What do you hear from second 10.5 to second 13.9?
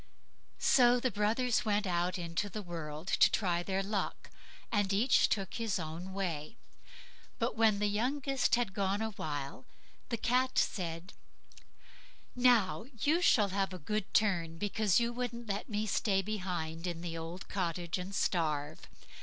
said: "Now you shall have a